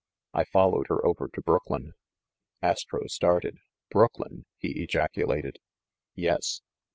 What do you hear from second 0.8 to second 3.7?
her over to Brooklyn." Astro started.